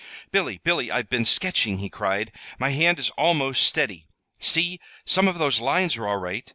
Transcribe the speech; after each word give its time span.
"Billy, 0.31 0.57
Billy, 0.57 0.89
I've 0.89 1.11
been 1.11 1.25
sketching," 1.25 1.77
he 1.77 1.87
cried. 1.87 2.31
"My 2.57 2.69
hand 2.69 2.97
is 2.97 3.11
almost 3.11 3.61
steady. 3.61 4.07
See, 4.39 4.79
some 5.05 5.27
of 5.27 5.37
those 5.37 5.59
lines 5.61 5.95
are 5.95 6.07
all 6.07 6.17
right! 6.17 6.49